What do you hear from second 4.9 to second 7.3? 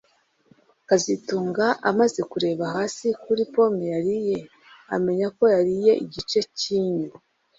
amenya ko yariye igice cyinyo